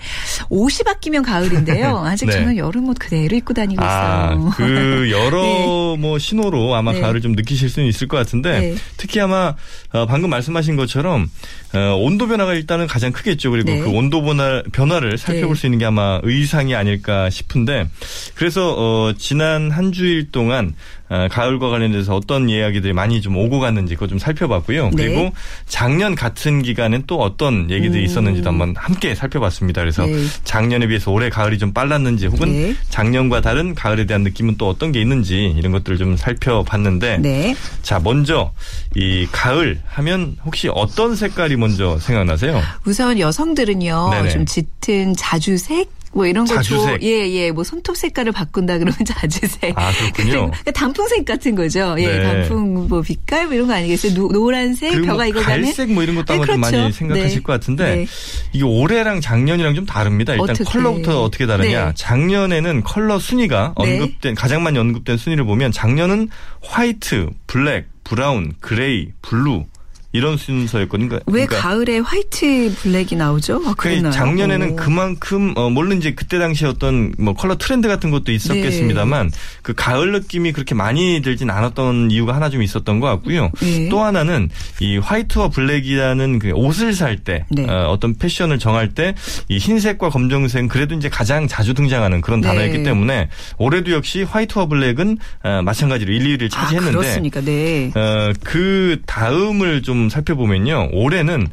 [0.49, 1.97] 옷이 바뀌면 가을인데요.
[2.05, 2.33] 아직 네.
[2.33, 4.51] 저는 여름 옷 그대로 입고 다니고 아, 있어요.
[4.55, 5.95] 그 여러 네.
[5.97, 7.01] 뭐 신호로 아마 네.
[7.01, 8.75] 가을을 좀 느끼실 수는 있을 것 같은데 네.
[8.97, 9.55] 특히 아마
[9.93, 11.29] 어, 방금 말씀하신 것처럼
[11.73, 13.51] 어, 온도 변화가 일단은 가장 크겠죠.
[13.51, 13.79] 그리고 네.
[13.79, 15.59] 그 온도 변화, 변화를 살펴볼 네.
[15.59, 17.87] 수 있는 게 아마 의상이 아닐까 싶은데
[18.35, 20.73] 그래서 어, 지난 한 주일 동안
[21.06, 24.91] 어, 가을과 관련돼서 어떤 이야기들이 많이 좀 오고 갔는지 그거 좀 살펴봤고요.
[24.93, 25.07] 네.
[25.07, 25.31] 그리고
[25.65, 29.81] 작년 같은 기간엔 또 어떤 얘기들이 있었는지도 한번 함께 살펴봤습니다.
[29.81, 30.11] 그래서 음.
[30.11, 30.27] 네.
[30.43, 32.75] 작년에 비해서 올해 가을이 좀 빨랐는지 혹은 네.
[32.89, 37.55] 작년과 다른 가을에 대한 느낌은 또 어떤 게 있는지 이런 것들을 좀 살펴봤는데 네.
[37.81, 38.51] 자 먼저
[38.95, 42.61] 이 가을 하면 혹시 어떤 색깔이 먼저 생각나세요?
[42.85, 44.29] 우선 여성들은요 네네.
[44.29, 47.03] 좀 짙은 자주색 뭐 이런 거 자주색.
[47.03, 47.51] 예, 예.
[47.51, 49.73] 뭐 손톱 색깔을 바꾼다 그러면 자주색.
[49.77, 50.31] 아, 그렇군요.
[50.47, 51.95] 그러니까 단풍색 같은 거죠.
[51.99, 52.23] 예, 네.
[52.23, 54.13] 단풍 뭐 빛깔 뭐 이런 거 아니겠어요?
[54.13, 56.77] 노, 노란색 그리고 벼가 뭐 익어가는 갈색 뭐 이런 것도 아마 네, 좀 그렇죠.
[56.77, 57.43] 많이 생각하실 네.
[57.43, 58.07] 것 같은데 네.
[58.53, 60.33] 이게 올해랑 작년이랑 좀 다릅니다.
[60.33, 60.63] 일단 어떻게?
[60.63, 61.85] 컬러부터 어떻게 다르냐.
[61.87, 61.91] 네.
[61.95, 63.93] 작년에는 컬러 순위가 네.
[63.93, 66.29] 언급된 가장 많이 언급된 순위를 보면 작년은
[66.63, 69.65] white, black, brown, gray, blue
[70.11, 71.09] 이런 순서였거든요.
[71.09, 73.61] 그러니까 왜 가을에 white black이 나오죠?
[73.65, 74.11] 아, 그 그랬나요?
[74.11, 74.75] 작년에는 오.
[74.75, 79.37] 그만큼 어 물론 이제 그때 당시 어떤 뭐 컬러 트렌드 같은 것도 있었겠습니다만 네.
[79.61, 83.51] 그 가을 느낌이 그렇게 많이 들진 않았던 이유가 하나 좀 있었던 것 같고요.
[83.61, 83.89] 네.
[83.89, 87.65] 또 하나는 이 white와 black이라는 그 옷을 살때 네.
[87.69, 89.13] 어, 어떤 패션을 정할 때
[89.49, 92.47] 이 흰색과 검정색 그래도 이제 가장 자주 등장하는 그런 네.
[92.47, 97.41] 단어였기 때문에 올해도 역시 white와 black은 어, 마찬가지로 1, 2위를 아, 차지했는데 그렇습니까?
[97.41, 97.91] 네.
[97.95, 100.89] 어, 그 다음을 좀 살펴보면요.
[100.93, 101.47] 올해는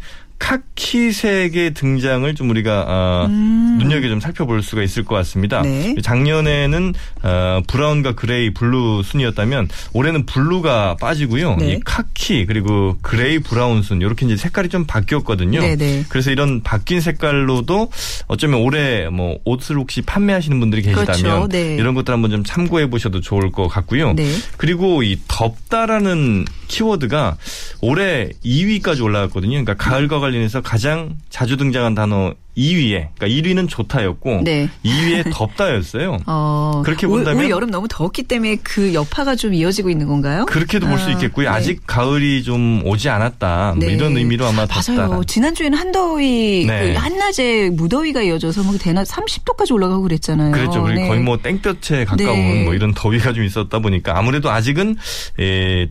[0.45, 5.63] 카키색의 등장을 좀 우리가 어, 눈여겨 좀 살펴볼 수가 있을 것 같습니다.
[5.63, 5.95] 음.
[5.95, 5.95] 네.
[6.03, 11.57] 작년에는 어, brown과 gray, blue 순이었다면 올해는 blue가 빠지고요.
[11.57, 11.73] 네.
[11.73, 15.61] 이 카키 그리고 gray, brown 순 이렇게 이제 색깔이 좀 바뀌었거든요.
[15.61, 16.05] 네, 네.
[16.11, 17.91] 그래서 이런 바뀐 색깔로도
[18.27, 21.49] 어쩌면 올해 뭐 옷을 혹시 판매하시는 분들이 계시다면 그렇죠.
[21.49, 21.77] 네.
[21.77, 24.13] 이런 것들 한번 좀 참고해 보셔도 좋을 것 같고요.
[24.13, 24.31] 네.
[24.59, 27.37] 그리고 이 덥다라는 키워드가
[27.81, 29.53] 올해 2위까지 올라갔거든요.
[29.53, 34.69] 그러니까 가을과 관련 해서 가장 자주 등장한 단어 2위에, 그러니까 1위는 좋다였고 네.
[34.85, 36.19] 2위에 덥다였어요.
[36.27, 40.47] 어, 그렇게 올- 본다면 올 여름 너무 더웠기 때문에 그 여파가 좀 이어지고 있는 건가요?
[40.47, 41.51] 그렇게도 볼수 아, 있겠고요.
[41.51, 41.57] 네.
[41.57, 43.75] 아직 가을이 좀 오지 않았다.
[43.77, 43.95] 뭐 네.
[43.95, 45.09] 이런 의미로 아마 덥다.
[45.09, 45.25] 맞아요.
[45.25, 46.93] 지난주에는 한더위, 네.
[46.93, 50.53] 그 한낮에 무더위가 이어져서 뭐 대낮 30도까지 올라가고 그랬잖아요.
[50.53, 50.87] 그렇죠.
[50.87, 51.09] 네.
[51.09, 52.65] 거의 뭐 땡볕에 가까운 네.
[52.65, 54.97] 뭐 이런 더위가 좀 있었다 보니까 아무래도 아직은
[55.41, 55.89] 에,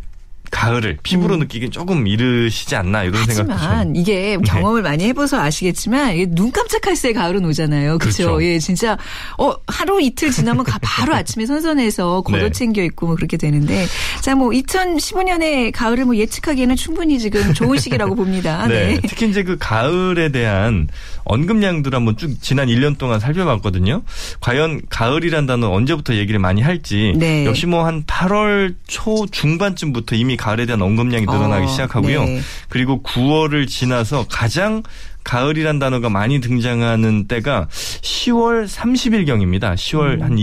[0.53, 3.49] 가을을 피부로 느끼긴 조금 이르시지 않나 이런 생각도 좀.
[3.51, 3.57] 음.
[3.57, 7.97] 하지만 이게 경험을 많이 해봐서 아시겠지만 이게 눈 깜짝할 새 가을은 오잖아요.
[7.97, 8.27] 그렇죠?
[8.27, 8.43] 그렇죠.
[8.43, 8.97] 예, 진짜
[9.39, 12.49] 어 하루 이틀 지나면 가- 바로 아침에 선선해서 겉옷 네.
[12.51, 13.85] 챙겨 입고 뭐 그렇게 되는데
[14.21, 18.65] 자 뭐 2015년의 가을을 뭐 예측하기에는 충분히 지금 좋은 시기라고 봅니다.
[18.69, 18.93] 네.
[18.95, 18.99] 네.
[19.07, 20.87] 특히 이제 그 가을에 대한
[21.25, 24.01] 언급량들 한번 쭉 지난 1년 동안 살펴봤거든요.
[24.39, 27.45] 과연 가을이란 단어 언제부터 얘기를 많이 할지 네.
[27.45, 32.25] 역시 뭐 한 8월 초 중반쯤부터 이미 가을에 대한 언급량이 늘어나기 어, 시작하고요.
[32.25, 32.41] 네.
[32.67, 34.83] 그리고 9월을 지나서 가장
[35.23, 39.75] 가을이란 단어가 많이 등장하는 때가 10월 30일경입니다.
[39.75, 40.21] 10월 음.
[40.21, 40.35] 한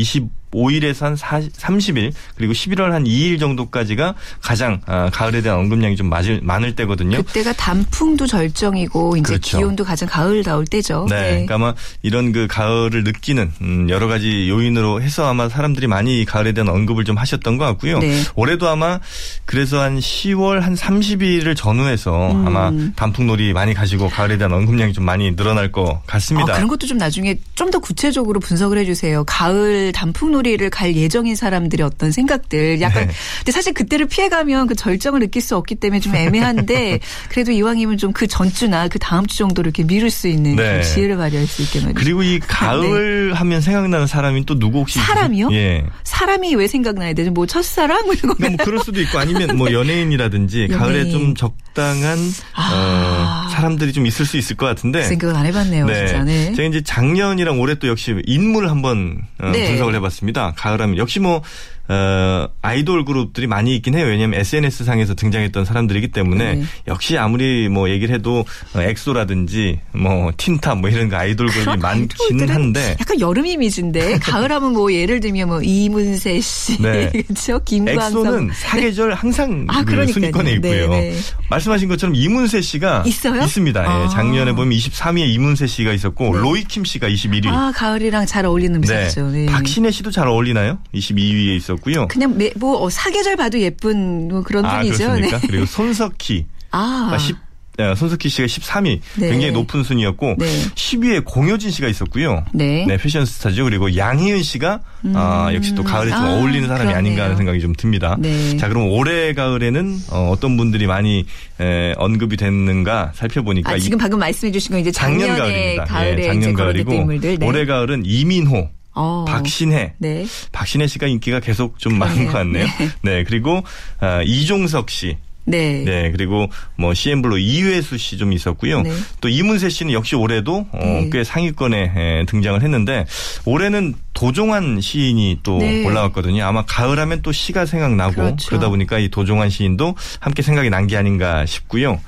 [0.52, 6.08] 25일에서 한 40, 30일 그리고 11월 한 2일 정도까지가 가장 아, 가을에 대한 언급량이 좀
[6.08, 7.18] 맞을, 많을 때거든요.
[7.22, 9.58] 그때가 단풍도 절정이고 이제 그렇죠.
[9.58, 11.06] 기온도 가장 가을다울 때죠.
[11.08, 16.24] 네, 그러니까 아마 이런 그 가을을 느끼는 음, 여러 가지 요인으로 해서 아마 사람들이 많이
[16.24, 17.98] 가을에 대한 언급을 좀 하셨던 것 같고요.
[17.98, 18.22] 네.
[18.34, 19.00] 올해도 아마
[19.44, 22.46] 그래서 한 10월 한 30일을 전후해서 음.
[22.46, 26.52] 아마 단풍놀이 많이 가시고 가을에 대한 언급량이 좀 많이 늘어날 것 같습니다.
[26.52, 29.22] 아, 그런 것도 좀 나중에 좀 더 구체적으로 분석을 해주세요.
[29.28, 32.80] 가을 단풍놀이 를 갈 예정인 사람들의 어떤 생각들.
[32.80, 33.12] 약간 네.
[33.38, 37.00] 근데 사실 그때를 피해가면 그 절정을 느낄 수 없기 때문에 좀 애매한데
[37.30, 40.82] 그래도 이왕이면 좀 그 전주나 그 다음 주 정도로 이렇게 미룰 수 있는 네.
[40.82, 41.98] 좀 지혜를 발휘할 수 있게 말이죠.
[41.98, 45.04] 그리고 이 가을 하면 생각나는 사람이 또 누구 혹시 네.
[45.04, 45.48] 사람이요?
[45.52, 45.84] 예.
[46.04, 47.30] 사람이 왜 생각나야 되죠?
[47.30, 48.34] 뭐 첫사랑 뭐 이런 거.
[48.34, 50.78] 그러니까 뭐 그럴 수도 있고 아니면 뭐 연예인이라든지 연예인.
[50.78, 52.18] 가을에 좀 적당한
[52.54, 53.46] 아.
[53.46, 56.24] 어, 사람들이 좀 있을 수 있을 것 같은데 그 생각을 안 해봤네요, 진짜.
[56.24, 56.52] 네.
[56.52, 59.68] 제가 이제 작년이랑 올해 또 역시 인물 한번 어, 네.
[59.68, 60.29] 분석을 해봤습니다.
[60.56, 61.42] 가을하면 역시 뭐
[61.90, 64.06] 어, 아이돌 그룹들이 많이 있긴 해요.
[64.06, 66.64] 왜냐하면 SNS 상에서 등장했던 사람들이기 때문에 네.
[66.86, 72.48] 역시 아무리 뭐 얘기를 해도 어, 엑소라든지 뭐 틴탑 뭐 이런 거 아이돌 그룹이 아이돌들은
[72.54, 77.10] 한데 약간 여름 이미지인데 가을하면 뭐 예를 들면 뭐 이문세 씨, 네.
[77.10, 77.60] 그렇죠?
[77.64, 78.26] 김광석.
[78.26, 80.00] 엑소는 사계절 항상 아, 그.
[80.06, 80.90] 순위권에 있고요.
[80.90, 81.16] 네, 네.
[81.50, 83.42] 말씀하신 것처럼 이문세 씨가 있어요?
[83.42, 83.80] 있습니다.
[83.80, 84.04] 아.
[84.04, 87.48] 예, 작년에 보면 23위에 이문세 씨가 있었고 로이킴 씨가 21위.
[87.48, 89.30] 아 가을이랑 잘 어울리는 음색이죠.
[89.30, 89.46] 네.
[89.46, 90.78] 박신혜 씨도 잘 어울리나요?
[90.94, 92.06] 22위에 있었고 요.
[92.08, 94.98] 그냥 매, 뭐 어, 사계절 봐도 예쁜 뭐 그런 아, 분이죠.
[94.98, 95.38] 그렇습니까?
[95.38, 95.46] 네.
[95.48, 96.46] 그리고 손석희.
[96.72, 97.36] 아, 아, 10,
[97.78, 99.00] 어, 손석희 씨가 13위.
[99.18, 99.30] 네.
[99.30, 100.46] 굉장히 높은 순위였고 네.
[100.74, 102.44] 10위에 공효진 씨가 있었고요.
[102.52, 102.86] 네.
[103.00, 103.64] 패션 스타죠.
[103.64, 104.80] 그리고 양희은 씨가
[105.14, 106.96] 아, 역시 또 가을에 좀 아, 어울리는 사람이 그러네요.
[106.98, 108.16] 아닌가 하는 생각이 좀 듭니다.
[108.20, 108.56] 네.
[108.58, 111.24] 자, 그럼 올해 가을에는 어, 떤 분들이 많이
[111.60, 115.84] 에, 언급이 됐는가 살펴보니까 아, 이- 지금 방금 말씀해 주신 건 이제 작년 가을입니다.
[115.84, 116.92] 가을에 예, 이제 작년 가을이고.
[117.20, 117.38] 네.
[117.42, 119.24] 올해 가을은 이민호, 어.
[119.28, 120.26] 박신혜, 네.
[120.52, 122.66] 박신혜 씨가 인기가 계속 좀 많은 것 같네요.
[123.02, 123.62] 네, 그리고
[124.00, 125.82] 아, 이종석 씨, 네.
[125.84, 128.82] 네, 그리고 뭐 CN블루 이회수 씨 좀 있었고요.
[128.82, 128.90] 네.
[129.20, 131.10] 또 이문세 씨는 역시 올해도 어, 네.
[131.10, 133.06] 꽤 상위권에 에, 등장을 했는데
[133.46, 135.84] 올해는 도종환 시인이 또 네.
[135.86, 136.44] 올라왔거든요.
[136.44, 138.48] 아마 가을하면 또 시가 생각나고 그렇죠.
[138.48, 142.00] 그러다 보니까 이 도종환 시인도 함께 생각이 난 게 아닌가 싶고요.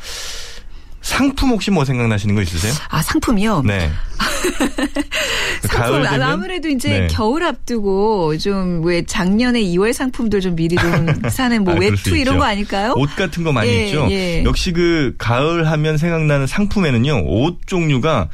[1.03, 2.73] 상품 혹시 뭐 생각나시는 거 있으세요?
[2.89, 3.63] 아 상품이요.
[3.67, 3.91] 네.
[5.63, 6.23] 상품 가을 되면?
[6.23, 7.07] 아무래도 이제 네.
[7.09, 12.35] 겨울 앞두고 좀 왜 작년에 2월 상품들 좀 미리 좀 사는 뭐 아, 외투 이런
[12.35, 12.39] 있죠.
[12.39, 12.95] 거 아닐까요?
[12.97, 14.09] 옷 같은 거 많이 예, 있죠.
[14.11, 14.45] 예.
[14.45, 17.25] 역시 그 가을 하면 생각나는 상품에는요.
[17.27, 18.29] 옷 종류가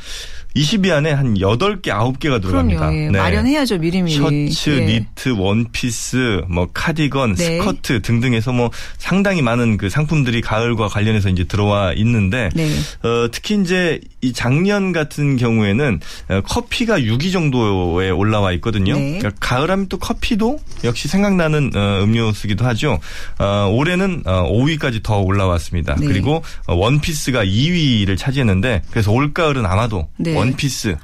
[0.56, 2.94] 20위 안에 한 8개, 9개가 들어갑니다.
[2.94, 3.10] 예.
[3.10, 3.18] 네.
[3.18, 4.50] 마련해야죠 미리미리.
[4.50, 4.86] 셔츠, 예.
[4.86, 7.58] 니트, 원피스, 뭐 카디건, 네.
[7.58, 12.68] 스커트 등등해서 뭐 상당히 많은 그 상품들이 가을과 관련해서 이제 들어와 있는데 네.
[13.02, 18.94] 어, 특히 이제 이 작년 같은 경우에는 어, 커피가 6위 정도에 올라와 있거든요.
[18.94, 19.18] 네.
[19.18, 22.98] 그러니까 가을하면 또 커피도 역시 생각나는 어, 음료수기도 하죠.
[23.38, 25.96] 어, 올해는 어, 5위까지 더 올라왔습니다.
[26.00, 26.06] 네.
[26.06, 30.34] 그리고 어, 원피스가 2위를 차지했는데 그래서 올 가을은 아마도 네.
[30.34, 30.96] 원피스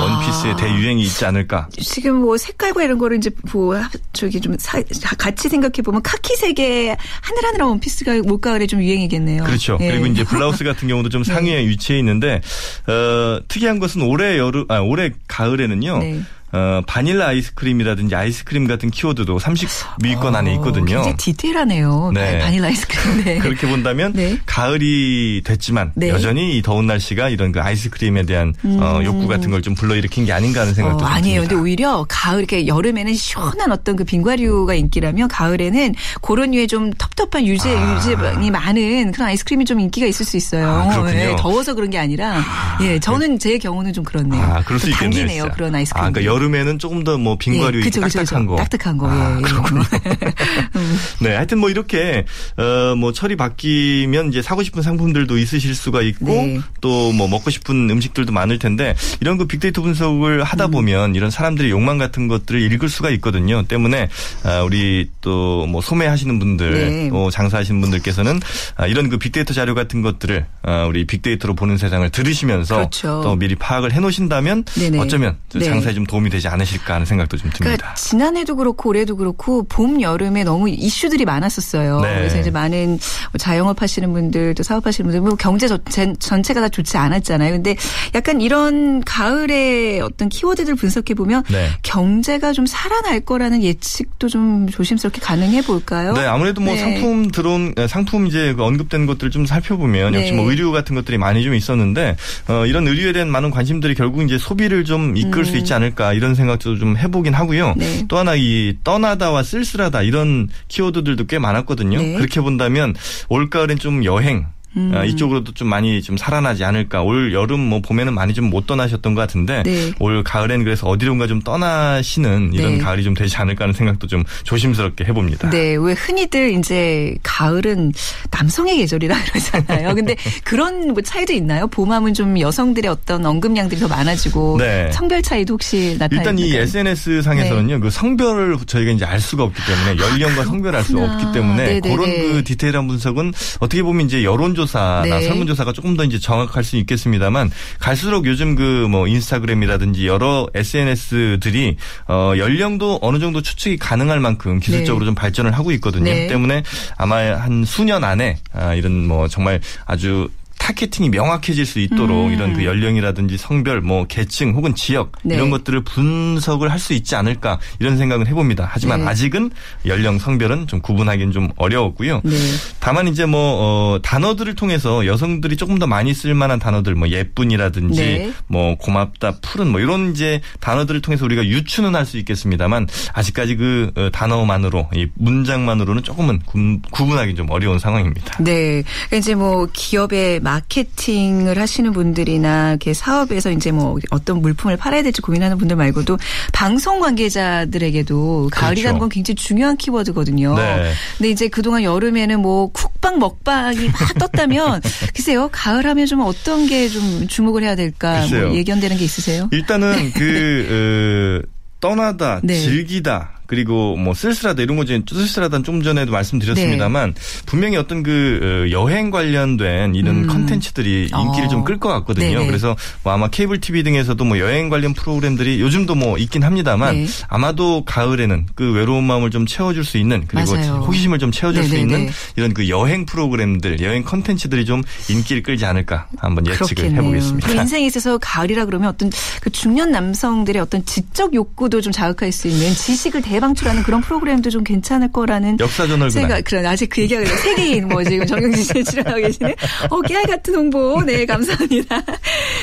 [0.00, 0.56] 원피스의 아.
[0.56, 1.68] 대유행이 있지 않을까.
[1.80, 3.76] 지금 뭐 색깔과 이런 거를 이제 뭐
[4.12, 4.82] 저기 좀 사-
[5.18, 9.44] 같이 생각해 보면 카키색의 하늘하늘한 원피스가 올가을에 좀 유행이겠네요.
[9.44, 9.78] 그렇죠.
[9.80, 9.88] 예.
[9.90, 12.40] 그리고 이제 블라우스 같은 경우도 좀 상위에 위치해 있는데
[12.86, 15.98] 어, 특이한 것은 올해 여름 아 올해 가을에는요.
[15.98, 16.20] 네.
[16.54, 20.84] 어, 바닐라 아이스크림이라든지 아이스크림 같은 키워드도 30위권 안에 어, 있거든요.
[20.84, 22.12] 굉장히 디테일하네요.
[22.14, 22.38] 네.
[22.38, 23.24] 바닐라 아이스크림.
[23.24, 23.38] 네.
[23.42, 24.38] 그렇게 본다면 네.
[24.46, 26.10] 가을이 됐지만 네.
[26.10, 30.32] 여전히 이 더운 날씨가 이런 그 아이스크림에 대한 어, 욕구 같은 걸 좀 불러일으킨 게
[30.34, 31.04] 아닌가 하는 생각도 음.
[31.04, 31.40] 어, 좀 아니에요.
[31.40, 31.62] 근데 듭니다.
[31.62, 37.74] 오히려 가을 이렇게 여름에는 시원한 어떤 그 빙과류가 인기라면 가을에는 그런 류의 좀 텁텁한 유제
[37.74, 37.96] 아.
[37.96, 40.68] 유제이 많은 그런 아이스크림이 좀 인기가 있을 수 있어요.
[40.68, 41.18] 아, 그렇군요.
[41.18, 42.42] 예, 더워서 그런 게 아니라
[42.82, 44.42] 예, 저는 제 경우는 좀 그렇네요.
[44.42, 45.18] 아, 그럴 수좀 있겠네요.
[45.20, 45.42] 당기네요.
[45.44, 45.54] 진짜.
[45.56, 46.04] 그런 아이스크림.
[46.04, 48.46] 아, 그러니까 여름 에는 조금 더 뭐 빙과류 예, 그쵸, 딱딱한 그쵸.
[48.46, 48.56] 거.
[48.56, 49.08] 딱딱한 거.
[49.08, 49.42] 아, 예, 예.
[49.42, 49.82] 그렇군요.
[51.20, 52.24] 네, 하여튼 뭐 이렇게
[52.56, 56.60] 어뭐 철이 바뀌면 이제 사고 싶은 상품들도 있으실 수가 있고 네.
[56.80, 60.42] 또뭐 먹고 싶은 음식들도 많을 텐데 이런 그 빅데이터 분석을 음.
[60.42, 63.62] 하다 보면 이런 사람들의 욕망 같은 것들을 읽을 수가 있거든요.
[63.64, 64.08] 때문에
[64.44, 67.08] 아, 우리 또 뭐 소매하시는 분들 네.
[67.08, 68.40] 또 장사하시는 분들께서는
[68.76, 73.20] 아, 이런 그 빅데이터 자료 같은 것들을 아, 우리 빅데이터로 보는 세상을 들으시면서 그렇죠.
[73.22, 74.98] 또 미리 파악을 해놓으신다면 네네.
[74.98, 75.64] 어쩌면 네.
[75.64, 77.64] 장사에 좀 도움이 되지 않으실까 하는 생각도 좀 듭니다.
[77.64, 82.00] 그러니까 지난해도 그렇고 올해도 그렇고 봄 여름에 너무 이슈 들이 많았었어요.
[82.00, 82.14] 네.
[82.16, 86.68] 그래서 이제 많은 뭐 자영업 하시는 분들 또 사업하시는 분들 뭐 경제 전- 전체가 다
[86.68, 87.52] 좋지 않았잖아요.
[87.52, 87.76] 근데
[88.14, 91.70] 약간 이런 가을에 어떤 키워드들 분석해 보면 네.
[91.82, 96.12] 경제가 좀 살아날 거라는 예측도 좀 조심스럽게 가능해 볼까요?
[96.12, 96.80] 네, 아무래도 뭐 네.
[96.80, 100.36] 상품 들어온 에, 상품 이제 그 언급된 것들 좀 살펴보면 역시 네.
[100.36, 102.16] 뭐 의류 같은 것들이 많이 좀 있었는데
[102.48, 106.34] 어, 이런 의류에 대한 많은 관심들이 결국 이제 소비를 좀 이끌 수 있지 않을까 이런
[106.34, 107.70] 생각도 좀 해보긴 하고요.
[107.70, 107.78] 음.
[107.78, 108.04] 네.
[108.08, 111.98] 또 하나 이 떠나다와 쓸쓸하다 이런 키워드 들도 꽤 많았거든요.
[111.98, 112.14] 네.
[112.14, 112.94] 그렇게 본다면
[113.28, 114.92] 올가을엔 좀 여행 음.
[114.94, 117.02] 아, 이쪽으로도 좀 많이 좀 살아나지 않을까.
[117.02, 119.90] 올 여름 뭐 봄에는 많이 좀 못 떠나셨던 것 같은데 네.
[119.98, 122.78] 올 가을엔 그래서 어디론가 좀 떠나시는 이런 네.
[122.78, 125.50] 가을이 좀 되지 않을까 하는 생각도 좀 조심스럽게 해봅니다.
[125.50, 127.92] 네, 왜 흔히들 이제 가을은
[128.30, 129.94] 남성의 계절이라 그러잖아요.
[129.94, 131.66] 근데 그런 뭐 차이도 있나요?
[131.66, 134.90] 봄하면 좀 여성들의 어떤 언급량들이 더 많아지고 네.
[134.92, 136.20] 성별 차이도 혹시 나타나요?
[136.20, 140.84] 일단 이 SNS 상에서는요, 그 성별을 저희가 이제 알 수가 없기 때문에 연령과 성별을 알
[140.84, 141.14] 아, 그렇구나.
[141.14, 141.96] 없기 때문에 네네네.
[141.96, 145.22] 그런 그 디테일한 분석은 어떻게 보면 이제 여론조 사나 네.
[145.26, 147.50] 설문조사가 조금 더 이제 정확할 수 있겠습니다만
[147.80, 155.04] 갈수록 요즘 그 뭐 인스타그램이라든지 여러 SNS들이 어 연령도 어느 정도 추측이 가능할 만큼 기술적으로
[155.04, 155.06] 네.
[155.06, 156.04] 좀 발전을 하고 있거든요.
[156.04, 156.26] 네.
[156.26, 156.62] 때문에
[156.96, 160.28] 아마 한 수년 안에 아 이런 뭐 정말 아주
[160.64, 162.32] 타겟팅이 명확해질 수 있도록 음.
[162.32, 165.34] 이런 그 연령이라든지 성별, 뭐 계층 혹은 지역 네.
[165.34, 168.68] 이런 것들을 분석을 할 수 있지 않을까 이런 생각을 해봅니다.
[168.70, 169.06] 하지만 네.
[169.06, 169.50] 아직은
[169.86, 172.20] 연령, 성별은 좀 구분하기는 좀 어려웠고요.
[172.22, 172.36] 네.
[172.78, 178.00] 다만 이제 뭐 어, 단어들을 통해서 여성들이 조금 더 많이 쓸 만한 단어들, 뭐 예쁜이라든지
[178.00, 178.32] 네.
[178.48, 183.90] 뭐 고맙다, 푸른 뭐 이런 이제 단어들을 통해서 우리가 유추는 할 수 있겠습니다만 아직까지 그
[183.96, 188.36] 어, 단어만으로 이 문장만으로는 조금은 구, 구분하기 좀 어려운 상황입니다.
[188.42, 188.82] 네.
[189.08, 195.20] 그러니까 이제 뭐 기업의 마케팅을 하시는 분들이나 이렇게 사업에서 이제 뭐 어떤 물품을 팔아야 될지
[195.20, 196.18] 고민하는 분들 말고도
[196.52, 199.00] 방송 관계자들에게도 가을이라는 그렇죠.
[199.00, 200.54] 건 굉장히 중요한 키워드거든요.
[200.56, 200.92] 네.
[201.18, 204.80] 근데 이제 그동안 여름에는 뭐 쿡방 먹방이 막 떴다면
[205.14, 205.48] 글쎄요.
[205.52, 208.54] 가을 하면 좀 어떤 게 좀 주목을 해야 될까 뭐.
[208.54, 209.48] 예견되는 게 있으세요?
[209.52, 211.48] 일단은 그 어,
[211.80, 212.60] 떠나다, 네.
[212.60, 213.40] 즐기다.
[213.46, 217.20] 그리고 뭐 쓸쓸하다 이런 거 이제 쓸쓸하다는 좀 전에도 말씀드렸습니다만 네.
[217.46, 220.26] 분명히 어떤 그 어, 여행 관련된 이런 음.
[220.26, 221.48] 컨텐츠들이 인기를 어.
[221.48, 222.38] 좀끌 것 같거든요.
[222.38, 222.46] 네네.
[222.46, 227.06] 그래서 뭐 아마 케이블 TV 등에서도 뭐 여행 관련 프로그램들이 요즘도 뭐 있긴 합니다만 네.
[227.28, 230.84] 아마도 가을에는 그 외로운 마음을 좀 채워줄 수 있는 그리고 맞아요.
[230.86, 231.94] 호기심을 좀 채워줄 수 네네네.
[231.98, 237.02] 있는 이런 그 여행 프로그램들, 여행 컨텐츠들이 좀 인기를 끌지 않을까 한번 예측을 그렇겠네요.
[237.02, 237.48] 해보겠습니다.
[237.48, 242.48] 그 인생에 있어서 가을이라 그러면 어떤 그 중년 남성들의 어떤 지적 욕구도 좀 자극할 수
[242.48, 246.42] 있는 지식을 대 방출하는 그런 프로그램도 좀 괜찮을 거라는 역사 저널 생각.
[246.44, 247.36] 그런 아직 그 얘기가 그래요.
[247.36, 249.54] 세계인 뭐 지금 정영진 씨 출연하고 계시네.
[249.90, 251.02] 어, 깨알 같은 홍보.
[251.04, 252.02] 네, 감사합니다.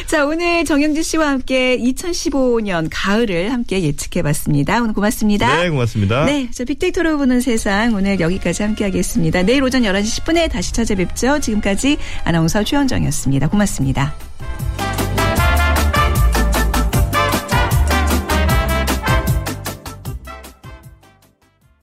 [0.07, 4.81] 자, 오늘 정영진 씨와 함께 2015년 가을을 함께 예측해봤습니다.
[4.81, 5.61] 오늘 고맙습니다.
[5.61, 6.25] 네, 고맙습니다.
[6.25, 9.43] 네, 저 빅데이터로 보는 세상 오늘 여기까지 함께하겠습니다.
[9.43, 11.39] 내일 오전 11시 10분에 다시 찾아뵙죠.
[11.39, 13.47] 지금까지 아나운서 최현정이었습니다.
[13.49, 14.15] 고맙습니다.